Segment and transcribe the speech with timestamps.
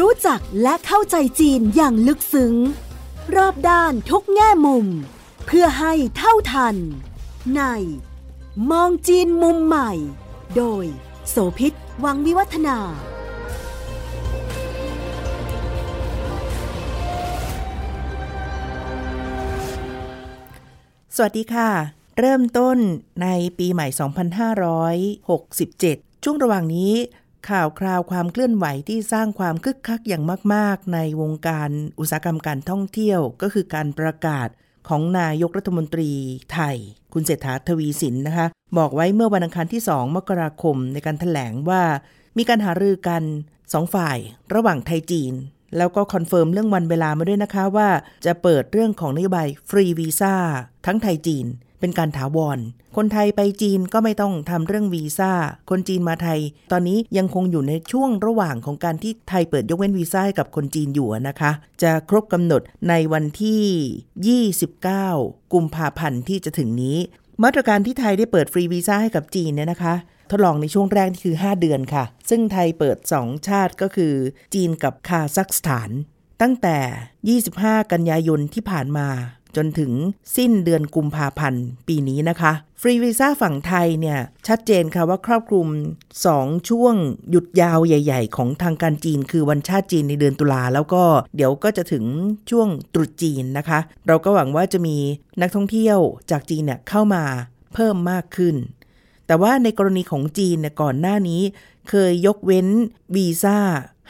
[0.00, 2.54] รู้จักและเข้าใจจีนอย่างลึกซึ้ง
[3.36, 4.86] รอบด้านทุกแง่มุม
[5.46, 6.76] เพื่อให้เท่าทัน
[7.56, 7.62] ใน
[8.70, 9.92] มองจีนมุมใหม่
[10.56, 10.84] โดย
[11.28, 11.72] โสพิษ
[12.04, 12.78] วังวิวัฒนา
[21.16, 21.70] สวัสดีค่ะ
[22.20, 22.78] เริ่มต้น
[23.22, 23.86] ในปีใหม่
[25.46, 26.94] 2567 ช่วงระหว่างนี้
[27.50, 31.70] ข่าวคราวความเคลื่อนไหวที่สร้างความคึกคักอย่างมาก ๆ ในวงการ
[32.00, 34.48] อุตสาหกรรมการท่องเที่ยว ก็คือการประกาศ
[34.88, 36.10] ของนายกรัฐมนตรี
[36.52, 36.76] ไทย
[37.12, 38.46] คุณเศรษฐาทวีสินนะคะ
[38.78, 41.82] บอกไว้เมื่อวันอังคารที่ 2 มกราคมในการถแถลงว่า
[42.38, 43.22] มีการหารือกัน
[43.72, 44.18] สองฝ่าย
[44.54, 45.34] ระหว่างไทยจีน
[45.76, 47.88] แล้วก็ confirm เรื่องวันเวลามาด้วยนะคะว่า
[48.26, 50.34] จะเปิดเรื่องของนโยบาย free visa
[50.86, 51.46] ทั้งไทยจีน
[51.84, 52.58] เป็นการถาวร
[52.96, 55.32] คนไทยไปจีนก็ไม่ต้องทำเรื่องวีซ่า
[55.70, 56.40] คนจีนมาไทย
[56.72, 61.50] ตอนนี้ยังคงอยู่ในช่วงระหว่างของการที่ไทยเปิดยกเว้นวีซ่าให้กับคนจีนอยู่นะคะ
[61.82, 66.98] จะครบกำหนดในวันที่ 29 กุมภาพันธ์ที่จะถึงนี้
[67.42, 69.94] มาตรการที่ไทยได้เปิดฟรีวีซ่าให้กับจีนเนี่ยนะคะ
[70.30, 74.14] ทดลองในช่วงแรกที่คือ 5 เดือนค่ะ ซึ่งไทยเปิด 2 ชาติก็คือ
[74.54, 75.90] จีนกับคาซัคสถาน
[76.42, 77.38] ตั้งแต่
[77.74, 79.08] 25 กันยายนที่ผ่านมา
[79.56, 79.92] จนถึง
[80.36, 85.66] สิ้นเดือนกุมภาพันธ์ปีนี้นะคะ ฟรีวีซ่าฝั่งไทยเนี่ย ชัดเจนค่ะว่าครอบคลุม
[86.18, 86.94] 2 ช่วง
[87.30, 91.02] หยุดยาวใหญ่ ๆ ของทางการจีน คือวันชาติจีนในเดือนตุลาแล้วก็
[91.36, 92.04] เดี๋ยวก็จะถึง
[92.50, 94.96] ช่วงตรุษจีนนะคะ เราก็หวังว่าจะมี
[95.40, 95.98] นักท่องเที่ยว
[96.30, 97.24] จากจีนเนี่ยเข้ามา
[97.74, 98.56] เพิ่มมากขึ้น
[99.26, 101.42] แต่ว่าในกรณีของจีนเนี่ยก่อนหน้านี้
[101.88, 102.68] เคยยกเว้น
[103.14, 103.58] วีซ่า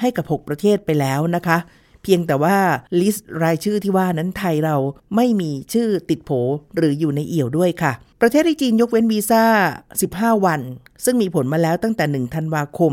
[0.00, 1.58] ให้กับ 6 ประเทศไปแล้วนะคะ
[2.04, 2.58] เพียงแต่ว่า
[3.00, 4.76] ลิสต์รายชื่อที่ว่านั้นไทยเรา
[5.16, 6.30] ไม่มีชื่อติดโผ
[6.76, 9.44] หรืออยู่ในเอี่ยวด้วยค่ะ ประเทศที่จีนยกเว้นวีซ่า
[9.90, 10.60] 15 วัน
[11.04, 12.92] ซึ่งมีผลมาแล้วตั้งแต่ 1 ธันวาคม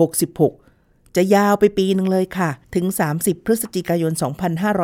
[0.00, 2.86] 2566จะยาวไปปีหนึ่งเลยค่ะ ถึง
[3.16, 4.12] 30 พฤศจิกายน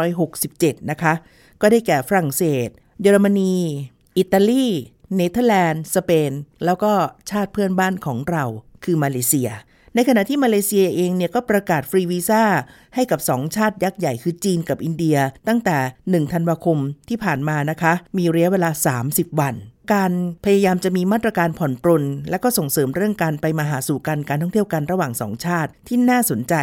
[0.09, 1.13] 2567 นะคะ
[1.61, 2.69] ก็ได้แก่ฝรั่งเศส
[3.01, 3.55] เยอรมนี
[4.19, 4.67] อิตาลี
[5.17, 6.33] เนเธอร์แลนด์ สเปน
[6.65, 6.93] แล้วก็
[7.31, 8.45] ชาติเพื่อนบ้านของเรา
[8.85, 9.51] คือมาเลเซีย
[9.95, 12.43] ในขณะที่มาเลเซียเองเนี่ยก็ประกาศ free visa
[12.95, 15.17] ให้กับ 2 ชาติยักษ์ใหญ่คือจีนกับอินเดีย
[15.49, 18.71] ตั้งแต่ 1 ธันวาคมที่ผ่านมานะคะ มีระยะเวลา
[19.05, 19.55] 30 วัน
[19.95, 20.13] การ
[20.45, 26.55] พยายามจะมีมาตรการผ่อนปรน และก็ส่งเสริมเรื่องการไปมาหาสู่กันการท่องเที่ยวกันระหว่างสองชาติที่น่าสนใจ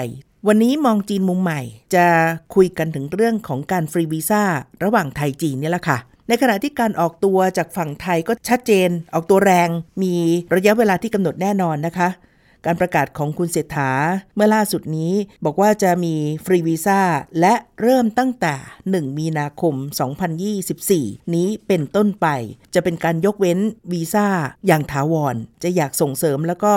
[0.47, 1.61] วันนี้มองจีนมุมใหม่
[1.95, 2.07] จะ
[2.55, 4.43] คุยกันถึงเรื่องของการฟรีวีซ่า
[4.83, 5.97] ระหว่างไทยจีนนี่แหละค่ะ
[6.27, 9.69] ในขณะที่การออกตัวจากฝั่งไทยก็ชัดเจน ออกตัวแรง
[10.03, 10.13] มี
[10.55, 12.09] ระยะเวลาที่กำหนดแน่นอนนะคะ
[12.65, 13.91] การประกาศของคุณเศรษฐา
[14.35, 15.13] เมื่อล่าสุดนี้
[15.45, 16.15] บอกว่าจะมี
[16.45, 17.01] ฟรีวีซ่า
[17.39, 18.55] และเริ่มตั้งแต่
[18.87, 19.75] 1 มีนาคม
[20.53, 22.27] 2024 นี้เป็นต้นไป
[22.73, 23.59] จะเป็นการยกเว้น
[23.91, 24.27] วีซ่า
[24.67, 26.73] อย่างถาวร จะอยากส่งเสริมแล้วก็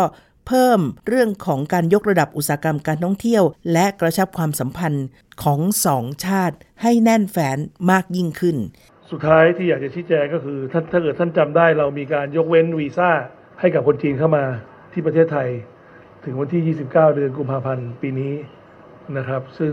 [0.47, 5.07] เพิ่มเรื่องของการยกระดับอุตสาหกรรมการท่องเที่ยว และกระชับความสัมพันธ์
[5.43, 7.59] ของสองชาติให้แน่นแฟน
[7.91, 8.57] มากยิ่งขึ้น
[9.11, 13.11] สุดท้ายที่อยากจะชี้แจงก็คือถ้าถ้าเกิดท่านจำได้เรามีการยกเว้นวีซ่า
[13.61, 14.45] ให้กับคนจีนเข้ามา
[14.93, 15.49] ที่ประเทศไทย
[16.27, 18.35] ถึงวันที่ 29 เดือนกุมภาพันธ์ปีนี้
[19.19, 19.73] นะครับ ซึ่ง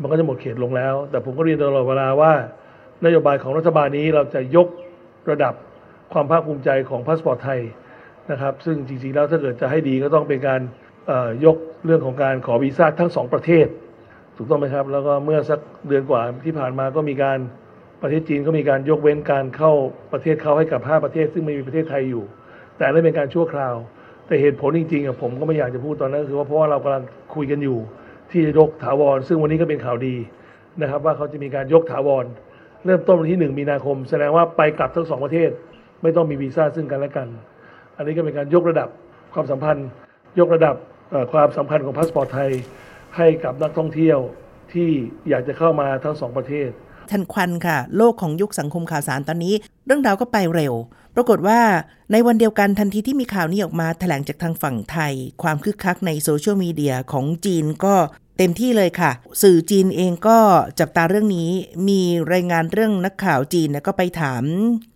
[0.00, 2.32] มันก็จะหมดเขตลงแล้ว แต่ผมก็เรียนตลอดเวลาว่า
[3.04, 4.68] นโยบายของรัฐบาลนี้เราจะยก
[5.30, 5.54] ระดับ
[6.12, 7.60] ความภาคภูมิใจของพาสปอร์ตไทย
[8.30, 10.60] นะครับ ซึ่งจริงๆแล้วถ้าเกิดจะให้ดีก็ต้องเป็นการ
[11.44, 13.66] ยกเรื่องของการขอวีซ่าทั้งสองประเทศ
[14.36, 17.38] ถูกต้องไหมครับ แล้วก็เมื่อสักเดือนกว่าที่ผ่านมาก็มีการ
[18.02, 19.72] ประเทศจีนก็มีการยกเว้นการเข้า
[20.12, 22.24] ประเทศเขาให้กับ 5 ประเทศ ซึ่งไม่มีประเทศไทยอยู่
[22.76, 23.74] แต่นั่นเป็นการชั่วคราว
[24.26, 27.02] แต่เหตุผลจริงๆอะผมก็ไม่อยากจะพูดตอนนั้นคือว่าเพราะว่าเรากำลัง
[27.34, 27.78] คุยกันอยู่
[28.30, 30.14] ที่จะยกถาวร ซึ่งวันนี้ก็เป็นข่าวดี
[30.80, 32.24] นะครับ ว่าเขาจะมีการยกถาวร
[32.84, 35.50] เริ่มต้นวันที่ 1 มีนาคม แสดงว่าไปกลับทั้งสองประเทศ
[36.02, 37.28] ไม่ต้องมีวีซ่าซึ่งกันและกัน
[37.96, 38.88] อันนี้ก็เป็นการยกระดับ
[39.34, 39.88] ความสัมพันธ์
[40.38, 40.76] ยกระดับ
[41.32, 42.50] ความสำคัญของพาสปอร์ตไทย
[43.16, 44.18] ให้กับนักท่องเที่ยว
[44.72, 44.88] ที่
[45.28, 46.70] อยากจะเข้ามาทั้งสองประเทศ
[47.12, 49.54] ทันควันค่ะ โลกของยุคสังคมข่าวสารตอนนี้
[49.86, 50.74] เรื่องราวก็ไปเร็ว
[51.14, 51.60] ปรากฏว่า
[52.12, 57.94] ในวันเดียวกันทันทีที่มีข่าวนี้ออกมาแถลงจากทางฝั่งไทย ความคึกคักใน social media ของจีนก็
[58.38, 59.10] เต็มที่เลยค่ะ
[59.42, 60.38] สื่อจีนเองก็
[60.80, 61.50] จับตาเรื่องนี้
[61.88, 62.00] มี
[62.32, 64.42] รายงานเรื่องนักข่าวจีนก็ไปถาม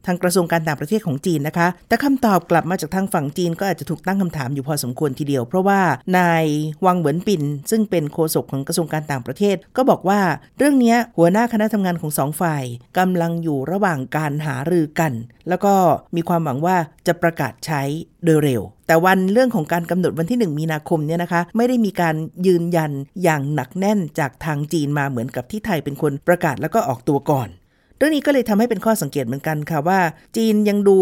[0.07, 5.81] ทางกระทรวงการต่างประเทศของจีนนะคะ แต่คำตอบกลับมาจากทางฝั่งจีนก็อาจจะถูกตั้งคำถามอยู่พอสมควรทีเดียว เพราะว่า
[6.19, 6.45] นาย
[6.87, 10.21] วังเหวินปินซึ่งเป็นโฆษกของกระทรวงการต่างประเทศ ก็บอกว่า
[10.59, 12.65] เรื่องนี้หัวหน้าคณะทำงานของสองฝ่าย
[12.99, 15.13] กำลังอยู่ระหว่างการหารือกัน
[15.49, 15.75] แล้วก็
[16.17, 16.77] มีความหวังว่า
[17.07, 17.83] จะประกาศใช้
[18.25, 22.15] โดยเร็ว แต่วันเรื่องของการกำหนดวันที่ 1 มีนาคมเนี่ยนะคะ ไม่ได้มีการ
[22.47, 22.91] ยืนยัน
[23.23, 27.49] อย่างหนักแน่นจากทางจีนมาเหมือนกับที่ไทยเป็นคนประกาศแล้วก็ออกตัวก่อน
[27.97, 30.01] เรื่องนี้ก็เลยทำให้เป็นข้อสังเกตเหมือนกันค่ะว่า
[30.37, 30.99] จีนยังดู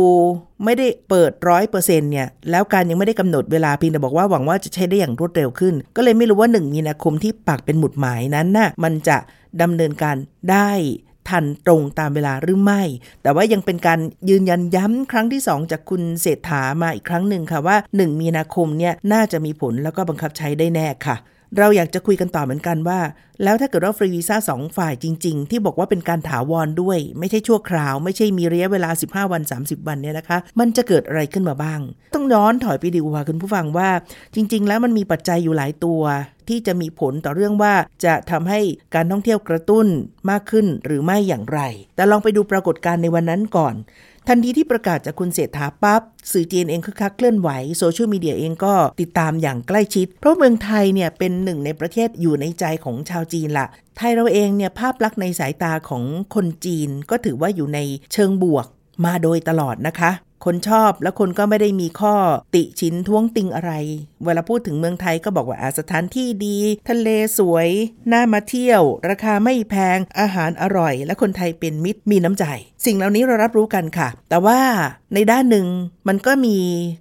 [0.64, 9.17] ไม่ได้เปิดร้อยเปอร์เซ็นต์เนี่ยแล้วการยังไม่ได้กำหนดเวลาเพียงแต่บอกว่าหวังว่าจะใช้ได้อย่างรวดเร็วขึ้น ก็เลยไม่รู้ว่า 1 มีนาคมที่ปักเป็นหมุดหมายนั้นน่ะมันจะ
[9.62, 10.17] ดำเนินการ
[10.50, 10.70] ได้
[11.30, 12.82] ทันตรงตามเวลาหรือไม่
[13.22, 21.16] แต่ว่ายังเป็นการยืนยันย้ำครั้งที่ 2 จากคุณเศรษฐามาอีกครั้งหนึ่งค่ะว่า 1 มีนาคมเนี่ยน่าจะมีผลแล้วก็บังคับใช้ได้แน่ค่ะ
[21.58, 23.00] เราอยากจะคุยกันต่อเหมือนกันว่า
[23.44, 31.81] แล้วถ้าเกิดว่าฟรีวีซ่าสองฝ่ายจริง ๆ ที่บอกว่าเป็นการถาวรด้วย ไม่ใช่ชั่วคราว ไม่ใช่มีระยะเวลา 15 วัน 30 วันเนี่ยนะคะ มันจะเกิดอะไรขึ้นมาบ้าง
[32.14, 33.90] ต้องย้อนถอยไปดูค่ะคุณผู้ฟังว่า
[34.35, 36.02] จริง ๆ แล้วมันมีปัจจัยอยู่หลายตัว
[36.49, 37.75] ที่จะมีผลต่อเรื่องว่า
[38.05, 38.61] จะทำให้
[38.94, 39.87] การท่องเที่ยวกระตุ้น
[40.31, 41.61] มากขึ้นหรือไม่อย่างไร
[41.96, 43.76] แต่ลองไปดูปรากฏการณ์ในวันนั้นก่อน
[44.31, 46.02] ทันทีที่ประกาศจากคุณเศรษฐาปั๊บ
[46.32, 53.66] สื่อจีนเองคึกคักเคลื่อนไหวโซเชียลมีเดียเองก็ติดตามอย่างใกล้ชิด เพราะเมืองไทยเนี่ยเป็นหนึ่งในประเทศอยู่ในใจของชาวจีนละ
[53.96, 56.04] ไทยเราเองเนี่ยภาพลักษณ์ในสายตาของ
[56.34, 57.78] คนจีนก็ถือว่าอยู่ใน
[58.12, 58.66] เชิงบวก
[59.04, 60.10] มาโดยตลอดนะคะ
[60.44, 62.14] คนชอบและคนก็ไม่ได้มีข้อ
[62.55, 63.73] ติชินท้วงติงอะไร
[64.25, 66.58] เวลาพูดถึงเมืองไทยก็บอกว่าอาสถานที่ดี
[66.88, 67.08] ทะเล
[67.38, 67.69] สวย
[68.12, 72.44] น่ามาเที่ยว ราคาไม่แพง อาหารอร่อย และคนไทยเป็นมิตรมีน้ำใจ
[72.87, 74.61] สิ่งเหล่านี้เรารับรู้กันค่ะ แต่ว่า
[75.14, 75.67] ในด้านหนึ่ง
[76.08, 76.56] มันก็มี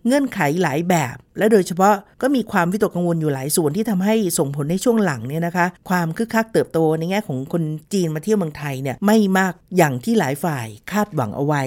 [0.06, 7.63] เงื่อนไขหลายแบบ และโดยเฉพาะก็มีความวิตกกังวลอยู่หลายส่วนที่ทำให้ส่งผลในช่วงหลังเนี่ยนะคะ ความคึกคักเติบโตในแง่ของคน
[7.94, 11.63] จีนมาเที่ยวเมืองไทยเนี่ยไม่มากอย่างที่หลายฝ่ายคาดหวังเอาไว้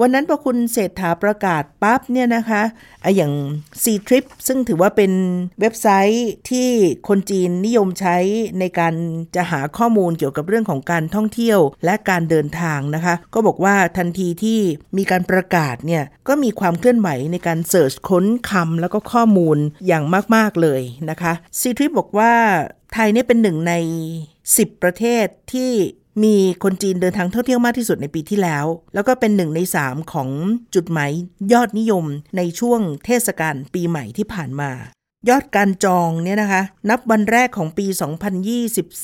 [0.00, 2.62] วันนั้นพอคุณเศรษฐาประกาศปั๊บเนี่ยนะคะ
[3.02, 3.32] ไออย่าง
[3.82, 5.12] C Trip ซึ่งถือว่าเป็น
[5.60, 6.68] เว็บไซต์ที่
[7.08, 8.16] คนจีนนิยมใช้
[8.60, 8.94] ในการ
[9.36, 14.58] จะหาข้อมูลเกี่ยวกับเรื่องของการท่องเที่ยวและการเดินทางนะคะ ก็บอกว่าทันทีที่
[14.96, 20.04] มีการประกาศเนี่ยก็มีความเคลื่อนไหวในการเสิร์ชค้นคำแล้วก็ข้อมูลอย่าง
[20.34, 22.32] มาก ๆ เลยนะคะ C Trip บอกว่า
[22.92, 23.74] ไทยเนี่ยเป็นหนึ่งใน
[24.28, 25.72] 10 ประเทศที่
[26.22, 30.28] มีคนจีนเดินทางท่องเที่ยวมากที่สุดในปีที่แล้ว แล้วก็เป็นหนึ่งใน3ของ
[30.74, 31.12] จุดหมาย
[31.52, 32.04] ยอดนิยม
[32.36, 34.72] ในช่วงเทศกาลปีใหม่ที่ผ่านมา
[35.28, 37.86] ยอดการจองเนี่ยนะคะ นับวันแรกของปี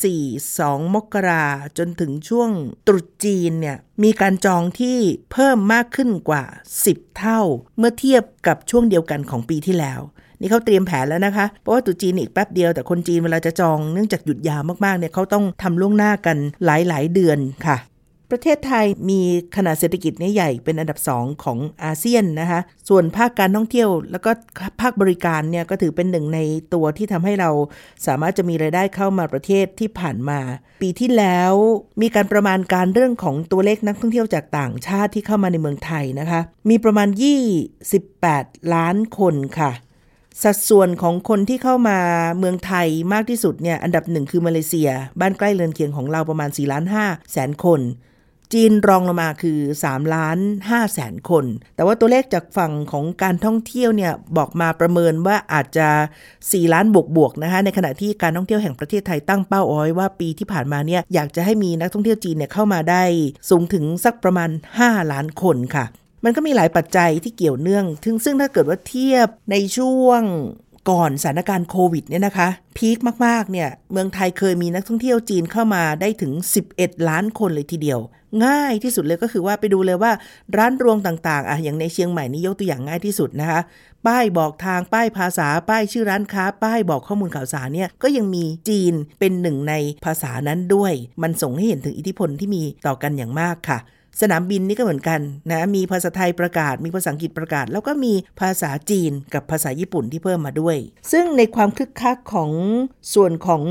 [0.06, 1.46] 2024 2 มกรา
[1.78, 2.50] จนถึงช่วง
[2.86, 4.98] ตรุษจีนเนี่ยมีการจองที่
[5.32, 6.44] เพิ่มมากขึ้นกว่า
[6.82, 7.40] 10 เท่า
[7.78, 10.00] เมื่อเทียบกับช่วงเดียวกันของปีที่แล้ว
[10.40, 17.38] นี่เขาเตรียมแผนแล้วนะคะ เพราะว่าตุจีนอีกแป๊บเดียวแต่คนจีนเวลาจะจองเนื่องจากหยุดยาวมากๆเนี่ยเขาต้องทำล่วงหน้ากันหลายๆเดือน
[17.69, 17.78] ค่ะ
[18.34, 19.20] ประเทศไทยมี
[19.56, 24.31] ขนาดเศรษฐกิจเนี่ยใหญ่เป็นอันดับ 2 ของอาเซียนนะคะ ส่วนภาคการท่องเที่ยว แล้วก็
[24.81, 26.40] ภาคบริการเนี่ยก็ถือเป็นหนึ่งใน
[26.75, 27.50] ตัวที่ทำให้เรา
[28.06, 30.40] สามารถจะมีรายได้เข้ามาประเทศที่ผ่านมา
[30.82, 31.52] ปีที่แล้ว
[32.02, 36.40] มีการประมาณการเรื่องของตัวเลขนักท่องเที่ยวจากต่างชาติที่เข้ามาในเมืองไทยนะคะ
[36.70, 37.08] มีประมาณ
[37.90, 39.72] 28 ล้านคนค่ะ
[40.43, 41.99] สัดส่วนของคนที่เข้ามา
[42.38, 44.91] เมืองไทยมากที่สุดเนี่ยอันดับหนึ่งคือมาเลเซีย
[45.21, 47.82] บ้านใกล้เรือนเคียงของเราประมาณ4ล้าน5แสนคน
[48.55, 50.38] จีนรองลงมาคือ3ล้าน
[50.69, 51.44] 5แสนคน
[51.77, 55.88] แต่ว่าตัวเลขจากฝั่งของการท่องเที่ยวเนี่ยบอกมาประเมินว่าอาจจะ
[56.31, 63.03] 4 ล้านบวกบวกนะคะในขณะที่การท่องเที่ยวแห่งประเทศไทยตั้งเป้าเอาไว้ว่าปีที่ผ่านมาเนี่ยอยากจะให้มีนักท่องเที่ยวจีนเนี่ยเข้ามาได้
[63.50, 64.50] สูงถึงสักประมาณ
[64.81, 65.85] 5 ล้านคนค่ะ
[66.25, 70.22] มันก็มีหลายปัจจัยที่เกี่ยวเนื่อง ถึงซึ่งถ้าเกิดว่าเทียบในช่วง
[70.90, 76.32] ก่อนสถานการณ์โควิดเนี่ยนะคะ พีคมากๆเนี่ยเมืองไทยเคยมีนักท่องเที่ยวจีนเข้ามาได้ถึง
[76.70, 78.00] 11 ล้านคนเลยทีเดียว
[78.46, 80.12] ง่ายที่สุดเลยก็คือว่าไปดูเลยว่า
[80.56, 83.60] ร้านรวงต่างๆอะอย่างในเชียงใหม่นี่ยกตัวอย่างง่ายที่สุดนะคะ
[84.06, 89.74] ป้ายบอกทางป้ายภาษาป้ายชื่อร้านค้า ป้ายบอกข้อมูลข่าวสารเนี่ยก็ยังมีจีนเป็นหนึ่งใน
[90.05, 93.79] ภาษานั้นด้วย มันส่งให้เห็นถึงอิทธิพลที่มีต่อกันอย่างมากค่ะ
[94.20, 100.77] สนามบินนี่ก็เหมือนกันนะมีภาษาไทยประกาศ มีภาษาอังกฤษประกาศ แล้วก็มีภาษาจีนกับภาษาญี่ปุ่นที่เพิ่มมาด้วย
[101.12, 102.50] ซึ่งในความคึกคักของ
[103.15, 103.62] ส่วนของ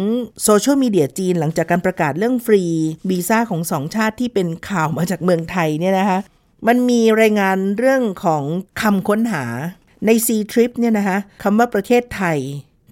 [0.43, 2.63] โซเชียลมีเดียจีนหลังจากการประกาศเรื่องฟรี
[3.09, 6.19] วีซ่าของสองชาติที่เป็นข่าวมาจากเมืองไทยเนี่ยนะคะ
[6.67, 8.43] มันมีรายงานเรื่องของ
[8.81, 9.45] คำค้นหา
[10.05, 12.39] ใน C Trip เนี่ยนะคะคำว่าประเทศไทย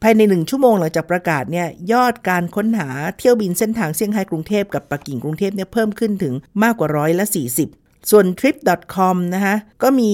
[0.01, 7.25] ภายในหนึ่งชั่วโมงหลังจากประกาศเนี่ยยอดการค้นหาเที่ยวบินเส้นทางเซี่ยงไฮ้กรุงเทพกับปักกิ่งกรุงเทพเนี่ยเพิ่มขึ้นถึงมากกว่าร้อยละ
[7.67, 10.11] 40ส่วน trip.com นะคะก็มี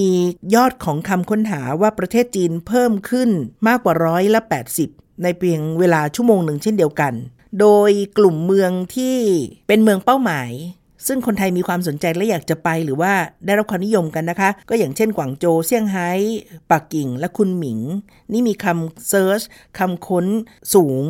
[0.55, 3.29] ยอดของคำค้นหาว่าประเทศจีนเพิ่มขึ้น
[3.67, 4.41] มากกว่าร้อยละ
[4.81, 7.13] 80 ในเพียงเวลาชั่วโมงหนึ่งเช่นเดียวกัน
[7.59, 9.17] โดยกลุ่มเมืองที่
[9.67, 10.51] เป็นเมืองเป้าหมาย
[11.07, 13.13] ซึ่งคนไทยมีความสนใจและอยากจะไปหรือว่า
[13.45, 16.09] ได้รับความนิยมกันนะคะ ก็อย่างเช่นกวางโจวเซี่ยงไฮ้
[16.71, 17.79] ปักกิ่ง และคุนหมิง
[18.31, 19.41] นี่มีคำเซิร์ช
[19.79, 20.25] คำค้น
[20.73, 21.03] สูง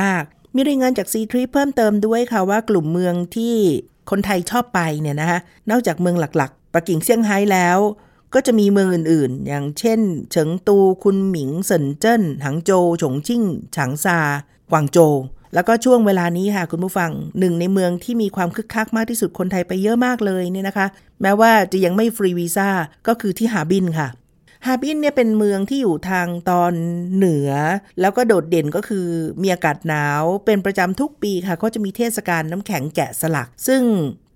[0.00, 3.54] มาก ๆ มีรายงานจาก C ทรีเพิ่มเติมด้วยค่ะว่ากลุ่มเมืองที่
[4.10, 5.38] คนไทยชอบไปเนี่ยนะคะ
[5.70, 7.78] นอกจากเมืองหลักๆปักกิ่งเซี่ยงไฮ้แล้ว
[8.34, 13.42] ก็จะมีเมืองอื่นๆ อย่างเช่น เฉิงตู คุนหมิง เซินเจิ้น หังโจวฉงชิ่ง
[13.76, 14.18] ฉางซา
[14.70, 15.14] กวางโจว
[15.54, 20.86] แล้วก็ช่วงเวลานี้ค่ะคุณผู้ฟังหนึ่งในเมืองที่มีความคึกคักมากที่สุดคนไทยไปเยอะมากเลยเนี่ยนะคะ
[21.22, 22.68] แม้ว่าจะยังไม่ฟรีวีซ่า
[23.08, 24.08] ก็คือที่ฮาบินค่ะ
[24.66, 26.72] ฮาบินเนี่ยเป็นเมืองที่อยู่ทางตอน
[27.14, 27.50] เหนือ
[28.00, 29.06] แล้วก็โดดเด่นก็คือ
[29.42, 33.82] มีอากาศหนาวเป็นประจำทุกปีค่ะ ก็จะมีเทศกาลน้ำแข็งแกะสลัก ซึ่ง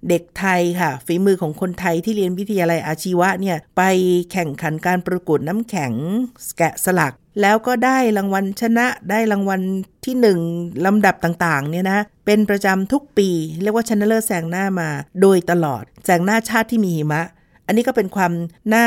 [0.09, 3.83] เด็กไทยค่ะ ฝีมือของคนไทยที่เรียนวิทยาลัยอาชีวะเนี่ย ไป
[4.33, 5.93] แข่งขันการประกวดน้ำแข็ง
[6.59, 9.61] แกะสลัก แล้วก็ได้รางวัลชนะได้รางวัล
[10.05, 10.39] ที่หนึ่ง
[10.87, 13.29] ลำดับต่างๆเนี่ยนะเป็นประจำทุกปี
[13.63, 14.89] เรียกว่าชนะเลิศแสงหน้ามา
[15.21, 17.23] โดยตลอดแสงหน้าชาติที่มีหิมะ
[17.67, 18.33] อันนี้ก็เป็นความ
[18.75, 18.87] น่า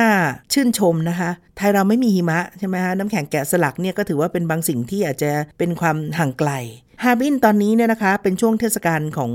[0.53, 6.51] ชื่นชมนะคะ ไทยเราไม่มีหิมะใช่ไหมฮะน้ำแข็งแกะสลักเนี่ยก็ถือว่าเป็นบางสิ่งที่อาจจะเป็นความห่างไกล
[7.03, 9.31] ฮาบินตอนนี้เนี่ยนะคะเป็นช่วงเทศกาลของ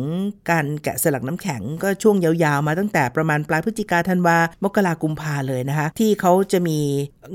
[0.50, 6.78] การแกะสลักน้ำแข็งก็ช่วงยาวๆ มาตั้งแต่ประมาณปลายพฤศจิกาธันวามกรากุมภาเลยนะคะ ที่เขาจะมี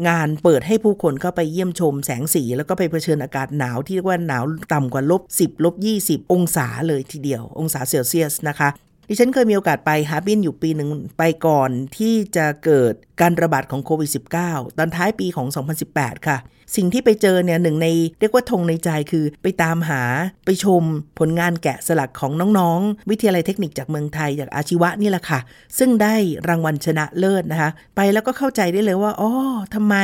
[0.08, 4.44] งานเปิดให้ผู้คนเข้าไปเยี่ยมชมแสงสี แล้วก็ไปเผชิญอากาศหนาวที่เรียกว่าหนาว
[4.74, 8.70] ต่ำกว่าลบ10ลบ20 องศาเลยทีเดียว องศาเซลเซียสนะคะ
[9.12, 14.12] ดิฉันเคยมีโอกาสไปฮาบินอยู่ปีหนึ่งไปก่อนที่จะเกิดการระบาดของโควิด
[14.44, 15.48] -19 ตอนท้ายปีของ
[15.88, 16.38] 2018 ค่ะ
[16.76, 17.88] สิ่งที่ไปเจอเนี่ยหนึ่งใน
[18.20, 20.02] เรียกว่าธงในใจคือไปตามหา
[20.46, 20.84] ไปชม
[21.20, 25.40] ผลงานแกะสลักของน้องๆ วิทยาลัยเทคนิคจากเมืองไทยจากอาชีวะนี่แหละค่ะ
[25.78, 26.16] ซึ่งได้
[26.48, 29.32] รางวัลชนะเลิศนะคะ ไปแล้วก็เข้าใจได้เลยว่าอ๋อ
[29.74, 29.96] ทำไม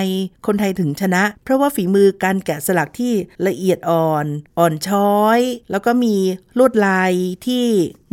[0.48, 3.14] คนไทยถึงชนะ เพราะว่าฝีมือการแกะสลักที่
[3.48, 4.26] ละเอียดอ่อน
[4.60, 5.40] อ่อนช้อย
[5.72, 6.16] แล้วก็มี
[6.58, 7.12] ลวดลาย
[7.48, 7.66] ที่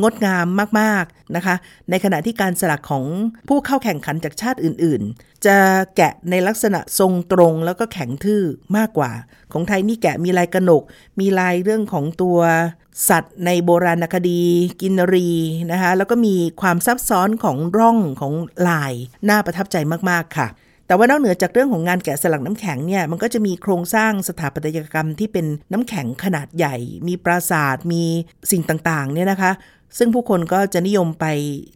[0.03, 0.47] งดงาม
[0.81, 1.55] มากๆ นะคะ
[1.91, 3.05] ในขณะที่การสลักของ
[3.49, 5.57] ผู้เข้าแข่งขันจากชาติอื่นๆ จะ
[5.97, 8.43] แกะในลักษณะทรงตรงแล้วก็แข็งทื่อ
[8.77, 9.13] มากกว่า
[9.53, 10.83] ของไทยนี่แกะมีลายกระหนก
[11.21, 12.39] มีลายเรื่องของตัว
[13.09, 14.43] สัตว์ในโบราณคดี
[14.81, 15.31] กินรี
[15.73, 18.33] นะคะ แล้วก็มีความซับซ้อนของร่องของ
[18.69, 18.93] ลาย
[19.29, 19.77] น่าประทับใจ
[20.11, 20.49] มากๆค่ะ
[20.87, 26.77] แต่ว่านอกเหนือจากเรื่องของงานแกะสลักน้ำแข็งเนี่ยมันก็จะมีโครงสร้างสถาปัตยกรรมที่เป็นน้ำแข็งขนาดใหญ่
[27.09, 28.05] มีปราสาทมี
[28.51, 29.53] สิ่งต่างๆเนี่ยนะคะ
[29.99, 31.27] ซึ่งผู้คนก็จะนิยมไป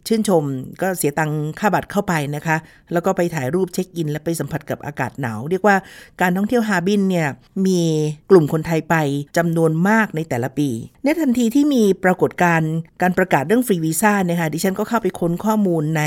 [0.07, 0.43] ชื่นชม
[0.81, 2.57] ก็เสียตังค่าบัตรเข้าไปนะคะ
[2.93, 5.75] แล้วก็ไปถ่ายรูปเช็คอิน และไปสัมผัสกับอากาศหนาว เรียกว่า
[6.21, 7.27] การท่องเที่ยวฮาบินเนี่ย
[7.65, 7.81] มี
[8.29, 8.95] กลุ่มคนไทยไป
[9.37, 10.69] จำนวนมากในแต่ละปี
[11.03, 16.03] ในทันทีที่มีปรากฏการณ์การประกาศเรื่อง free visa เนี่ยค่ะดิฉันก็เข้าไปค้นข้อมูลใน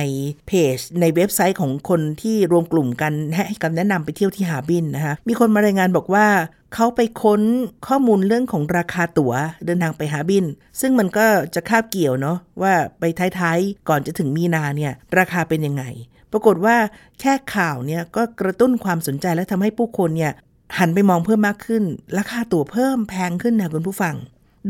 [0.48, 6.26] เพจ ในเว็บไซต์ของคนที่รวมกลุ่มกันให้คำแนะนำไปเที่ยวที่ฮาบินนะคะมีคนมารายงานบอกว่า
[6.74, 7.42] เขาไปค้น
[7.86, 9.32] ข้อมูลเรื่องของราคาตั๋ว
[9.66, 10.44] เดินทางไปฮาบิน
[10.80, 13.04] ซึ่งมันก็จะคาบเกี่ยวเนาะว่าไป
[13.38, 15.84] ท้ายๆ ก่อนจะถึงมีนาเนี่ยราคาเป็นยังไง
[16.32, 16.76] ปรากฏว่า
[17.20, 20.32] แค่ข่าวเนี่ยก็กระตุ้นความสนใจและทำให้ผู้คนเนี่ย
[20.78, 21.84] หันไปมองเพิ่มมากขึ้น
[22.18, 24.14] ราคาตั๋วเพิ่มแพงขึ้นนะคุณผู้ฟัง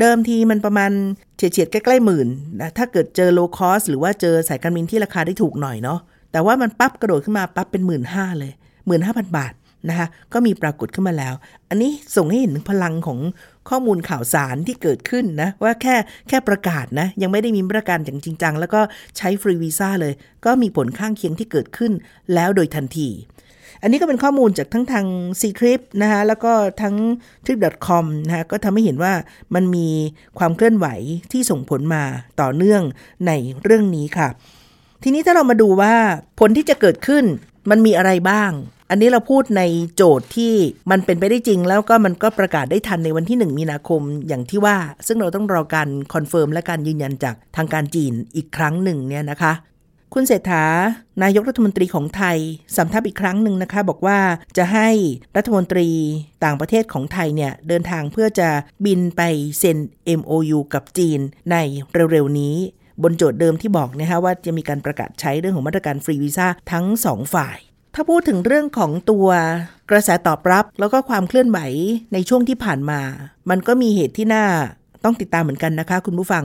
[0.01, 0.93] เดิมทีมันประมาณ
[1.37, 2.29] เฉียดๆใกล้ๆหมื่น
[2.61, 5.99] นะถ้าเกิดเจอโลคอสหรือว่าเจอสายการบินที่ราคาได้ถูกหน่อยเนาะ
[6.33, 8.53] แต่ว่ามันปั๊บกระโดดขึ้นมาปั๊บเป็นหมื่นห้าเลย
[8.87, 9.53] หมื่นห้าพันบาท
[9.89, 11.35] นะคะก็มีปรากฏขึ้นมาแล้ว
[11.71, 13.19] อันนี้ส่งให้เห็นพลังของ
[13.69, 15.97] ข้อมูลข่าวสารที่เกิดขึ้นนะ ว่าแค่
[16.29, 18.81] แค่ประกาศนะ ยังไม่ได้มีมาตรการอย่างจริงจัง แล้วก็
[19.17, 20.13] ใช้ฟรีวีซ่าเลย
[20.45, 21.93] ก็มีผลข้างเคียงที่เกิดขึ้น
[22.35, 23.09] แล้วโดยทันที
[23.83, 25.07] อันนี้ก็เป็นข้อมูลจากทั้งทาง
[25.41, 26.97] c t r i p นะคะแล้วก็ทั้ง
[27.45, 29.13] trip.com นะคะก็ทำให้เห็นว่า
[29.55, 29.89] มันมี
[30.39, 30.87] ความเคลื่อนไหว
[31.33, 32.05] ที่ส่งผลมา
[32.41, 32.83] ต่อเนื่อง
[33.27, 33.33] ใน
[33.63, 34.29] เรื่องนี้ค่ะ
[35.03, 35.95] ทีนี้ถ้าเรามาดูว่า
[36.41, 37.25] ผลที่จะเกิดขึ้น
[37.71, 38.51] มันมีอะไรบ้าง
[38.91, 39.63] อันนี้เราพูดใน
[39.97, 40.53] โจทย์ที่
[40.91, 49.53] มันเป็นไปได้จริง แล้วก็มันก็ประกาศได้ทันในวันที่ 1 มีนาคมอย่างที่ว่า ซึ่งเราต้องรอการ confirm และการยืนยันจากทางการจีนอีกครั้งหนึ่งเนี่ยนะคะ
[50.15, 50.65] คุณเศรษฐา
[51.23, 52.39] นายกรัฐมนตรีของไทย
[52.77, 54.19] สำทับอีกครั้งหนึ่งนะคะ บอกว่า
[54.57, 54.89] จะให้
[55.37, 55.89] รัฐมนตรี
[56.45, 58.49] ต่างประเทศของไทยเนี่ยเดินทางเพื่อจะ
[58.85, 59.23] บินไป
[59.59, 59.79] เซ็น
[60.19, 61.21] MOU กับจีน
[61.51, 61.57] ใน
[62.13, 62.57] เร็วๆนี้
[63.03, 67.59] บนโจทย์เดิมที่บอกนะคะว่าจะมีการประกาศใช้เรื่องของมาตรการฟรีวีซ่าทั้งสองฝ่าย
[67.95, 69.29] ถ้าพูดถึงเรื่องของตัว
[69.91, 71.59] กระแสตอบรับแล้วก็ความเคลื่อนไหว
[72.13, 73.01] ในช่วงที่ผ่านมา
[73.51, 74.45] มันก็มีเหตุที่น่า
[75.05, 76.45] ต้องติดตามเหมือนกันนะคะ คุณผู้ฟัง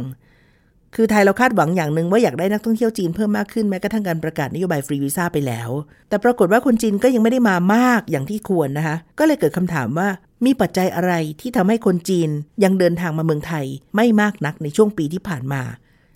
[0.95, 5.69] คือไทยเราคาดหวังอย่างหนึ่งว่าอยากได้นักท่องเที่ยวจีนเพิ่มมากขึ้นแม้กระทั่งการประกาศนโยบายฟรีวีซ่าไปแล้ว
[6.09, 10.07] แต่ปรากฏว่าคนจีนก็ยังไม่ได้มามากอย่างที่ควรนะคะ ก็เลยเกิดคำถามว่า
[10.45, 12.29] มีปัจจัยอะไรที่ทำให้คนจีน
[12.63, 15.61] ยังเดินทางมาเมืองไทยไม่มากนักในช่วงปีที่ผ่านมา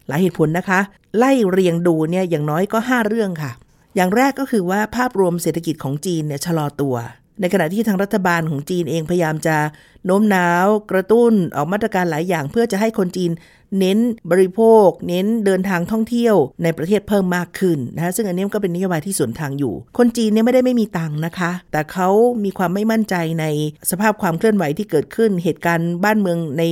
[0.07, 0.79] หลายเหตุผลนะคะ
[1.17, 3.51] ไล่เรียงดูเนี่ยอย่างน้อยก็ 5 เรื่องค่ะ
[3.95, 6.95] อย่างแรกก็คือว่าภาพรวมเศรษฐกิจของจีนเนี่ยชะลอตัว
[7.41, 9.57] ในขณะที่ทางรัฐบาลของจีนเองพยายามจะ
[10.05, 13.31] โน้มน้าว กระตุ้นออกมาตรการหลายอย่าง เพื่อจะให้คนจีน
[13.79, 13.99] เน้น
[14.31, 22.09] บริโภค เน้นเดินทางท่องเที่ยวในประเทศเพิ่มมากขึ้นนะคะซึ่งอันนี้ก็เป็นนโยบายที่สวนทางอยู่ คนจีนเนี่ยไม่ได้ไม่มีตังค์นะคะ แต่เขา
[22.43, 23.45] มีความไม่มั่นใจใน
[23.91, 26.63] สภาพความเคลื่อนไหวที่เกิดขึ้น เหตุการณ์บ้านเมืองใน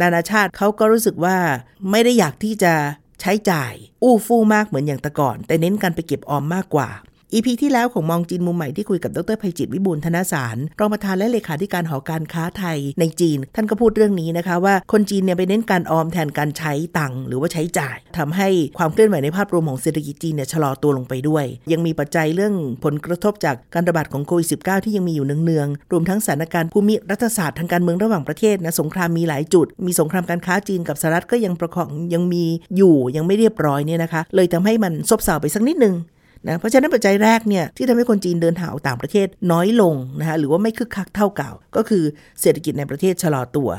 [0.00, 1.36] นานาชาติเขาก็รู้สึกว่า
[1.90, 2.74] ไม่ได้อยากที่จะ
[3.20, 6.88] ใช้จ่ายอู้ฟู่มากเหมือนอย่างแต่ก่อน แต่เน้นการไปเก็บออมมากกว่า
[7.36, 18.48] อีพีที่แล้วของมองจีนมุมใหม่ที่คุยกับดรภัยจิตวิบูลธนสารรองประธานและเลขาธิการหอการค้าไทยในจีน ท่านก็พูดเรื่องนี้นะคะว่าคนจีนเนี่ยไปเน้นการออมแทนการใช้ตังค์หรือว่าใช้จ่ายทำให้
[18.78, 32.44] ความเคลื่อนไหวในภาพรวมของเศรษฐกิจจีนเนี่ยชะลอตัวลงไปด้วย ยังมีปัจจัยเรื่องผลกระทบจากการระบาดของโควิด -19 ที่ยังมีอยู่เนืองๆรวมทั้งสถานการณ์ภูมิรัฐศาสตร์ทางการเมืองระหว่างประเทศนะสงครามมีหลายจุด มีสงครามการค้าจีนกับสหรัฐก็ยังประคองยังมี
[32.76, 35.96] อยู่ยังไม่เรียบร้อยเนี่ยนะคะ เลยทำให้มันซบเซาไปสักนิดนึง
[36.48, 42.04] นะเพราะฉะนั้นปัจจัยแรกเนี่ยที่ทำให้คนจีนเดินทางออกต่างประเทศน้อยลงนะคะหรือว่าไม่คึกคักเท่าเก่า ก็คือ
[42.40, 43.70] เศรษฐกิจในประเทศชะลอตัว